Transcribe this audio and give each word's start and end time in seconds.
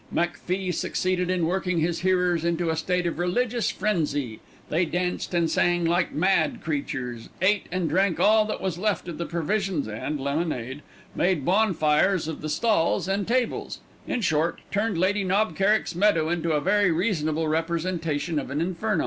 McFie 0.11 0.73
succeeded 0.73 1.29
in 1.29 1.45
working 1.45 1.77
his 1.77 1.99
hearers 1.99 2.43
into 2.43 2.71
a 2.71 2.75
state 2.75 3.05
of 3.05 3.19
religious 3.19 3.69
frenzy. 3.69 4.39
They 4.69 4.83
danced 4.83 5.31
and 5.35 5.47
sang 5.47 5.85
like 5.85 6.11
mad 6.11 6.63
creatures, 6.63 7.29
ate 7.39 7.67
and 7.71 7.87
drank 7.87 8.19
all 8.19 8.45
that 8.45 8.61
was 8.61 8.79
left 8.79 9.07
of 9.07 9.19
the 9.19 9.27
provisions 9.27 9.87
and 9.87 10.19
lemonade, 10.19 10.81
made 11.13 11.45
bonfires 11.45 12.27
of 12.27 12.41
the 12.41 12.49
stalls 12.49 13.07
and 13.07 13.27
tables; 13.27 13.77
in 14.07 14.21
short, 14.21 14.61
turned 14.71 14.97
Lady 14.97 15.23
Knob 15.23 15.55
Kerrick's 15.55 15.93
meadow 15.93 16.29
into 16.29 16.53
a 16.53 16.61
very 16.61 16.89
reasonable 16.89 17.47
representation 17.47 18.39
of 18.39 18.49
an 18.49 18.59
inferno. 18.59 18.99